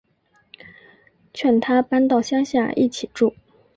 [1.31, 3.35] 劝他搬到乡下一起住